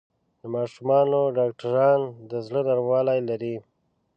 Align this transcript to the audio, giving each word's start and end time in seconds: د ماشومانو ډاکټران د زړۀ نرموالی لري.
د 0.41 0.43
ماشومانو 0.55 1.19
ډاکټران 1.37 1.99
د 2.29 2.31
زړۀ 2.45 2.61
نرموالی 2.69 3.19
لري. 3.29 3.55